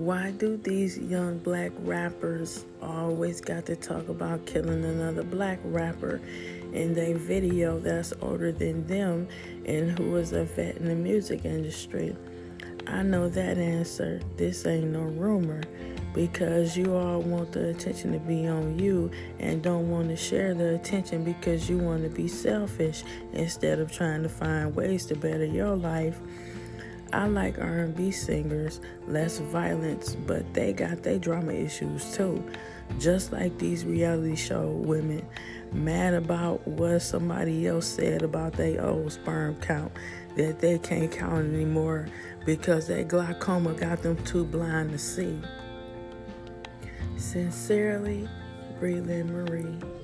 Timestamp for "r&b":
27.58-28.10